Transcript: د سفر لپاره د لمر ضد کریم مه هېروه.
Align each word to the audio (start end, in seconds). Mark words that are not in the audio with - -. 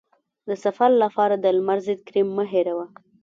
د 0.47 0.49
سفر 0.63 0.89
لپاره 1.03 1.35
د 1.37 1.45
لمر 1.57 1.77
ضد 1.85 1.99
کریم 2.07 2.27
مه 2.37 2.45
هېروه. 2.53 2.85